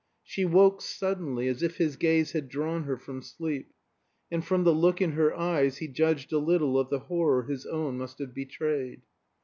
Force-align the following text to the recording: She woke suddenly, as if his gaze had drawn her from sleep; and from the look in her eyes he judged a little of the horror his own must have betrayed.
She 0.23 0.45
woke 0.45 0.81
suddenly, 0.81 1.47
as 1.47 1.61
if 1.61 1.77
his 1.77 1.95
gaze 1.95 2.31
had 2.31 2.49
drawn 2.49 2.85
her 2.85 2.97
from 2.97 3.21
sleep; 3.21 3.71
and 4.31 4.43
from 4.43 4.63
the 4.63 4.73
look 4.73 4.99
in 4.99 5.11
her 5.11 5.31
eyes 5.37 5.77
he 5.77 5.87
judged 5.87 6.33
a 6.33 6.39
little 6.39 6.79
of 6.79 6.89
the 6.89 7.01
horror 7.01 7.43
his 7.43 7.67
own 7.67 7.99
must 7.99 8.17
have 8.17 8.33
betrayed. 8.33 9.03